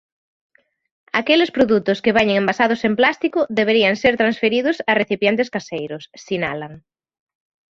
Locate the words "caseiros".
5.55-6.03